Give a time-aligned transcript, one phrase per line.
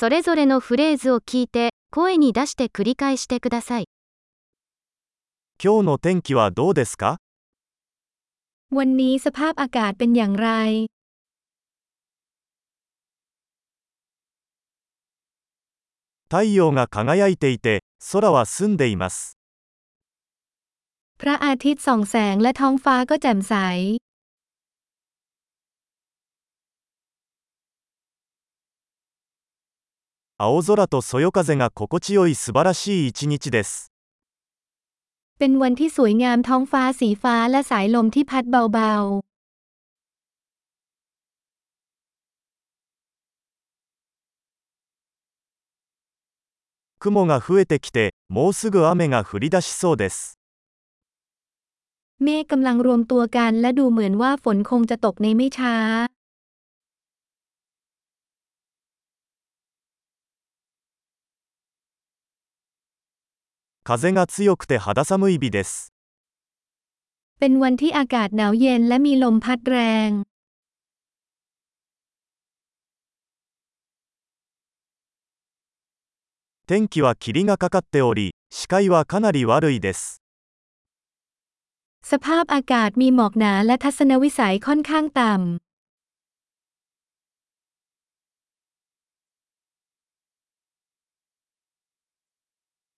[0.00, 3.84] それぞれのフレーズを聞いて、声に出して繰り返してください。
[5.62, 7.18] 今日の天気はどうですか
[8.70, 10.88] วันนี้สภาพอากาศเป็นอย่างไร
[16.30, 17.82] 太陽が輝いていて、
[18.12, 19.36] 空は澄んでいます。
[21.18, 23.54] พระอาทิตย์ส่องแสงและท้องฟ้าก็แจ่มใส
[30.39, 33.93] 青空とそよ風が心地よい素晴らしい一日です。
[35.39, 38.93] เป็นวันที่สวยงามท้องฟ้าสีฟ้าและสายลมที่พัดเบา
[46.99, 50.37] 雲が増えてきて、もうすぐ雨が降り出しそうです。
[52.19, 55.75] ๆ เมฆกำลังรวมตัวกันและดูเหมือนว่าฝนคงจะตกในไม่ช้า
[63.87, 65.93] 風が強くて肌寒い日です。
[67.39, 69.77] เป็นวันที่อากาศหนาวเย็นและมีลมพัดแร
[70.07, 70.09] ง
[76.67, 80.23] 天気は霧がかかっており、視界はかなり悪いです。
[82.01, 85.68] สภาพอากาศมีหมอกหนาและทัศนวิสัยค่อนข้างต่ำ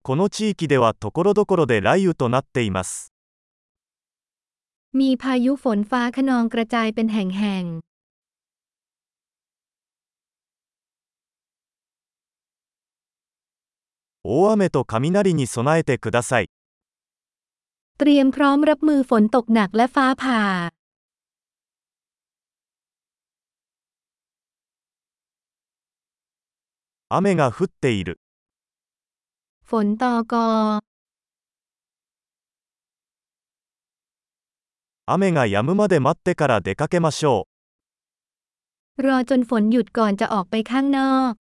[0.03, 3.13] この地域ではところどころで雷雨となっています。
[4.93, 7.63] มีพายุฝนฟ้าคะนองกระจายเป็นแห่ง
[14.23, 16.49] 大雨と雷に備えてください。
[16.53, 20.41] ๆ เตรียมพร้อมรับมือฝนตกหนักและฟ้าผ่า
[27.09, 28.19] 雨が降っている。
[29.71, 30.79] ฝนตอกอ
[35.05, 37.47] 雨が止むまで待ってから出かけましょ
[38.97, 39.03] う。
[39.03, 41.33] รอจนฝนหยุดก่อนจะออกไปข้างนอก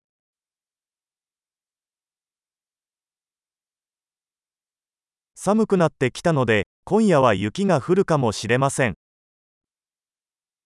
[5.35, 8.95] 寒くなってきたので、今夜は雪が降るかもしれません。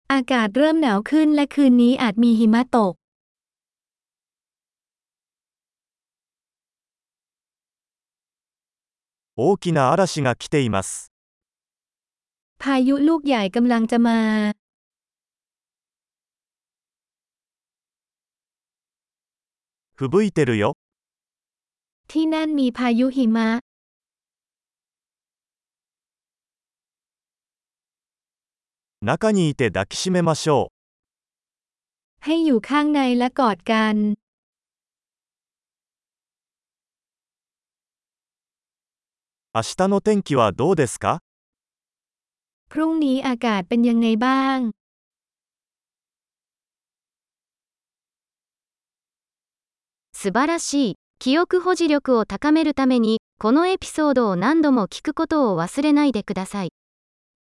[0.08, 2.94] อากาศเริ่มหนาวขึ้นและคืนนี้อาจมีหิมะตก
[9.36, 11.12] 大きな嵐が来ています。
[12.60, 14.54] พายุลูกใหญ่กำลังจะมา
[19.98, 20.76] 吹雪いてるよ。
[22.08, 23.50] ที่นั่นมีพายุหิมะ
[29.02, 30.72] 中にいて抱きしめましょ
[32.26, 33.96] ให้อยู่ข้างในและกอดกัน
[39.57, 41.21] 明日の天気はどうですか？
[50.13, 50.95] 素晴らしい。
[51.19, 56.69] 記憶保持力を高めるために、このエピソードを何度も聞くことを忘れないでください。